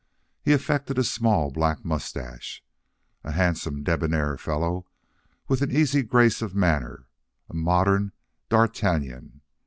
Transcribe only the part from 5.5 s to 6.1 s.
an easy